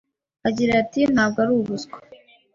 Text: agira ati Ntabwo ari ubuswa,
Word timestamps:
agira 0.47 0.73
ati 0.83 0.99
Ntabwo 1.13 1.37
ari 1.43 1.51
ubuswa, 1.59 1.97